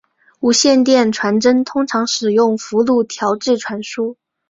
[0.39, 4.17] 无线电传真通常使用幅度调制传输。